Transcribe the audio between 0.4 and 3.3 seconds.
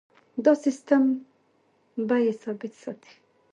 دا سیستم بیې ثابت ساتي.